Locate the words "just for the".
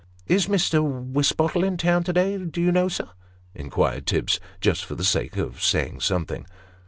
4.59-5.03